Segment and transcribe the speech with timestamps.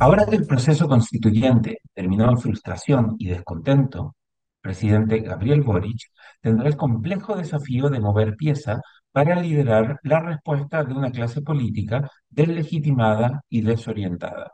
[0.00, 4.14] Ahora que el proceso constituyente terminó en frustración y descontento,
[4.56, 8.80] el presidente Gabriel Boric tendrá el complejo desafío de mover pieza
[9.10, 14.52] para liderar la respuesta de una clase política deslegitimada y desorientada.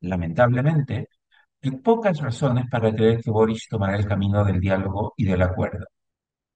[0.00, 1.08] Lamentablemente,
[1.62, 5.86] hay pocas razones para creer que Boric tomará el camino del diálogo y del acuerdo.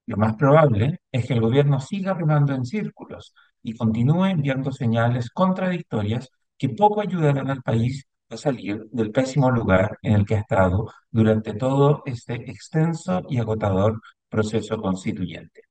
[0.05, 5.29] Lo más probable es que el gobierno siga remando en círculos y continúe enviando señales
[5.29, 10.39] contradictorias que poco ayudarán al país a salir del pésimo lugar en el que ha
[10.39, 15.61] estado durante todo este extenso y agotador proceso constituyente.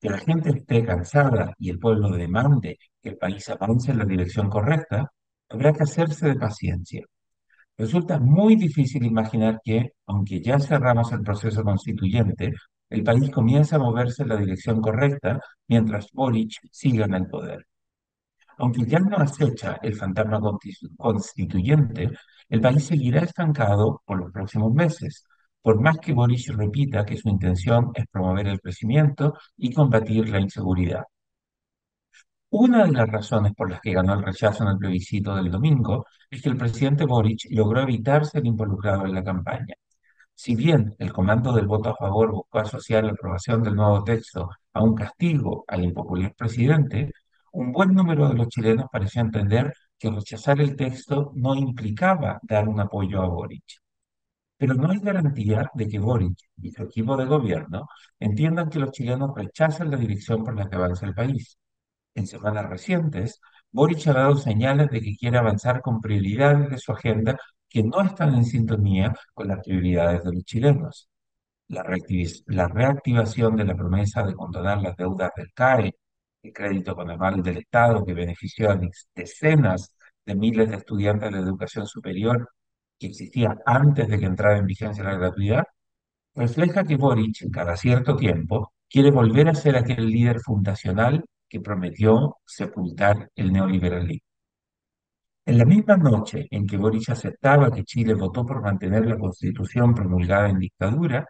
[0.00, 4.04] Que la gente esté cansada y el pueblo demande que el país avance en la
[4.04, 5.12] dirección correcta,
[5.48, 7.04] habrá que hacerse de paciencia.
[7.76, 12.52] Resulta muy difícil imaginar que, aunque ya cerramos el proceso constituyente,
[12.90, 17.66] el país comienza a moverse en la dirección correcta mientras Boric siga en el poder.
[18.60, 20.38] Aunque ya no acecha el fantasma
[20.98, 22.10] constituyente,
[22.48, 25.24] el país seguirá estancado por los próximos meses,
[25.62, 30.40] por más que Boric repita que su intención es promover el crecimiento y combatir la
[30.40, 31.04] inseguridad.
[32.50, 36.04] Una de las razones por las que ganó el rechazo en el plebiscito del domingo
[36.30, 39.74] es que el presidente Boric logró evitar ser involucrado en la campaña.
[40.34, 44.50] Si bien el comando del voto a favor buscó asociar la aprobación del nuevo texto
[44.72, 47.12] a un castigo al impopular presidente,
[47.52, 52.68] un buen número de los chilenos pareció entender que rechazar el texto no implicaba dar
[52.68, 53.64] un apoyo a Boric.
[54.56, 58.92] Pero no hay garantía de que Boric y su equipo de gobierno entiendan que los
[58.92, 61.58] chilenos rechazan la dirección por la que avanza el país.
[62.14, 63.40] En semanas recientes,
[63.72, 68.02] Boric ha dado señales de que quiere avanzar con prioridades de su agenda que no
[68.02, 71.08] están en sintonía con las prioridades de los chilenos.
[71.68, 71.84] La,
[72.46, 75.94] la reactivación de la promesa de condonar las deudas del CAE,
[76.42, 78.80] el crédito con aval del Estado que benefició a
[79.14, 82.48] decenas de miles de estudiantes de la educación superior
[82.98, 85.64] que existía antes de que entrara en vigencia la gratuidad,
[86.34, 92.36] refleja que Boric, cada cierto tiempo, quiere volver a ser aquel líder fundacional que prometió
[92.44, 94.26] sepultar el neoliberalismo.
[95.46, 99.94] En la misma noche en que Boric aceptaba que Chile votó por mantener la constitución
[99.94, 101.26] promulgada en dictadura,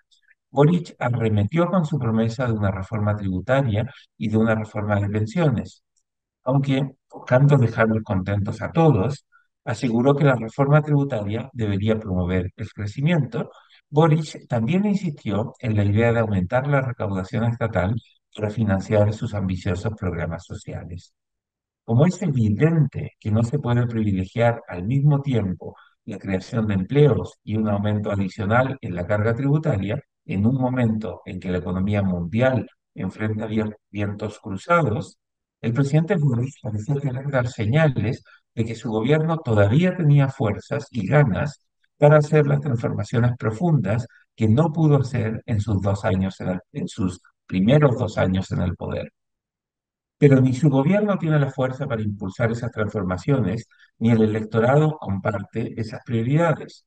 [0.50, 5.82] Boric arremetió con su promesa de una reforma tributaria y de una reforma de pensiones,
[6.44, 9.26] aunque, buscando dejarlos contentos a todos,
[9.64, 13.50] aseguró que la reforma tributaria debería promover el crecimiento.
[13.88, 17.94] Boric también insistió en la idea de aumentar la recaudación estatal
[18.34, 21.14] para financiar sus ambiciosos programas sociales.
[21.84, 27.38] Como es evidente que no se puede privilegiar al mismo tiempo la creación de empleos
[27.44, 30.00] y un aumento adicional en la carga tributaria,
[30.34, 33.48] en un momento en que la economía mundial enfrenta
[33.90, 35.18] vientos cruzados,
[35.60, 38.22] el presidente Boric parecía querer dar señales
[38.54, 41.60] de que su gobierno todavía tenía fuerzas y ganas
[41.98, 46.36] para hacer las transformaciones profundas que no pudo hacer en sus dos años
[46.72, 49.12] en sus primeros dos años en el poder.
[50.18, 53.66] Pero ni su gobierno tiene la fuerza para impulsar esas transformaciones,
[53.98, 56.86] ni el electorado comparte esas prioridades.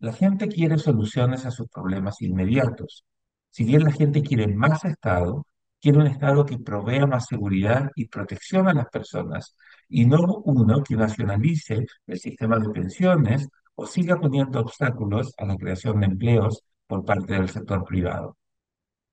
[0.00, 3.04] La gente quiere soluciones a sus problemas inmediatos.
[3.50, 5.44] Si bien la gente quiere más Estado,
[5.80, 9.56] quiere un Estado que provea más seguridad y protección a las personas,
[9.88, 15.56] y no uno que nacionalice el sistema de pensiones o siga poniendo obstáculos a la
[15.56, 18.36] creación de empleos por parte del sector privado.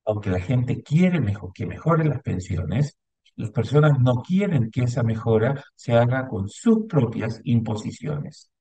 [0.06, 2.96] Aunque la gente quiere mejor, que mejoren las pensiones,
[3.35, 8.52] las personas no quieren que esa mejora se haga con sus propias imposiciones.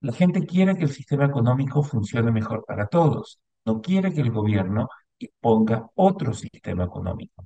[0.00, 4.30] La gente quiere que el sistema económico funcione mejor para todos, no quiere que el
[4.30, 4.88] gobierno
[5.18, 7.44] imponga otro sistema económico.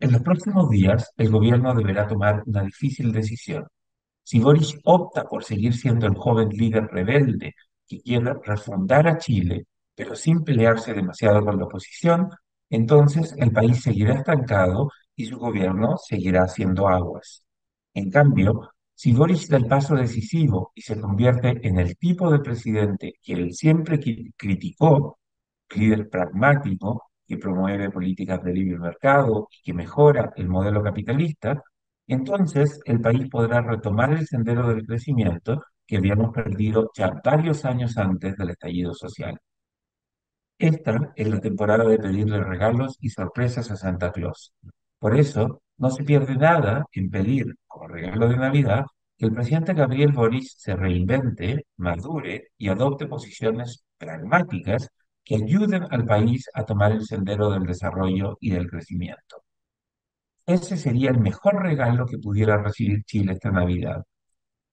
[0.00, 3.66] En los próximos días, el gobierno deberá tomar una difícil decisión.
[4.24, 7.54] Si Boris opta por seguir siendo el joven líder rebelde
[7.86, 12.30] que quiere refundar a Chile, pero sin pelearse demasiado con la oposición,
[12.70, 17.44] entonces el país seguirá estancado y su gobierno seguirá haciendo aguas.
[17.94, 18.70] En cambio,
[19.02, 23.32] si Boris da el paso decisivo y se convierte en el tipo de presidente que
[23.32, 23.98] él siempre
[24.36, 25.18] criticó,
[25.74, 31.60] líder pragmático, que promueve políticas de libre mercado y que mejora el modelo capitalista,
[32.06, 37.96] entonces el país podrá retomar el sendero del crecimiento que habíamos perdido ya varios años
[37.98, 39.36] antes del estallido social.
[40.58, 44.54] Esta es la temporada de pedirle regalos y sorpresas a Santa Claus.
[45.02, 48.84] Por eso, no se pierde nada en pedir, como regalo de Navidad,
[49.18, 54.90] que el presidente Gabriel Boris se reinvente, madure y adopte posiciones pragmáticas
[55.24, 59.42] que ayuden al país a tomar el sendero del desarrollo y del crecimiento.
[60.46, 64.04] Ese sería el mejor regalo que pudiera recibir Chile esta Navidad.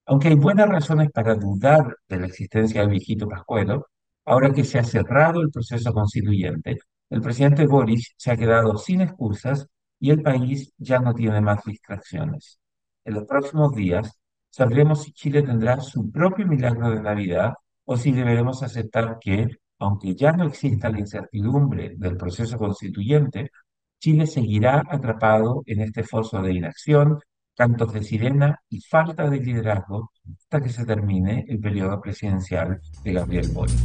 [0.05, 3.87] Aunque hay buenas razones para dudar de la existencia del viejito Pascuero,
[4.25, 6.77] ahora que se ha cerrado el proceso constituyente,
[7.09, 9.67] el presidente Boris se ha quedado sin excusas
[9.99, 12.59] y el país ya no tiene más distracciones.
[13.03, 14.19] En los próximos días
[14.49, 17.53] sabremos si Chile tendrá su propio milagro de Navidad
[17.85, 19.47] o si deberemos aceptar que,
[19.79, 23.51] aunque ya no exista la incertidumbre del proceso constituyente,
[23.99, 27.19] Chile seguirá atrapado en este foso de inacción,
[27.55, 33.13] cantos de sirena y falta de liderazgo hasta que se termine el periodo presidencial de
[33.13, 33.75] Gabriel Boric.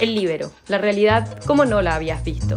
[0.00, 2.56] El libero, la realidad como no la habías visto.